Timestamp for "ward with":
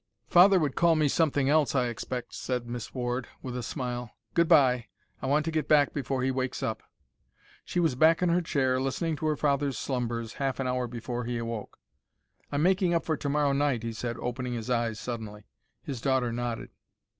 2.91-3.55